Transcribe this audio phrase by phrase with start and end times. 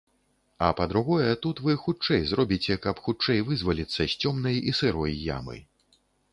[0.67, 5.57] А па-другое, тут вы хутчэй зробіце, каб хутчэй вызваліцца з цёмнай і сырой ямы.